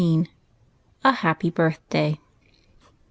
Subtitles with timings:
[1.03, 2.19] A HAPPY BIRTHDAY.